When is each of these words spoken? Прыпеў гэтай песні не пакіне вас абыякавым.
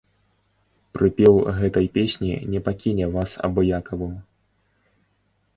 Прыпеў 0.97 1.35
гэтай 1.59 1.87
песні 1.99 2.31
не 2.53 2.63
пакіне 2.71 3.05
вас 3.17 3.31
абыякавым. 3.49 4.17